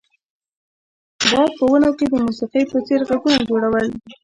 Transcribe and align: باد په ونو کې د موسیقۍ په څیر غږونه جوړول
باد 1.31 1.51
په 1.57 1.63
ونو 1.69 1.91
کې 1.97 2.05
د 2.09 2.13
موسیقۍ 2.25 2.63
په 2.71 2.77
څیر 2.85 3.01
غږونه 3.09 3.39
جوړول 3.49 3.87